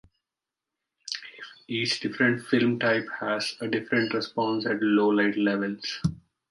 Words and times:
Each 1.67 1.99
different 1.99 2.43
film 2.47 2.79
type 2.79 3.05
has 3.19 3.55
a 3.61 3.67
different 3.67 4.15
response 4.15 4.65
at 4.65 4.81
low 4.81 5.09
light 5.09 5.37
levels. 5.37 6.01